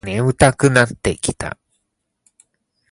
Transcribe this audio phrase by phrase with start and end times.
[0.03, 1.59] 眠たくなってきた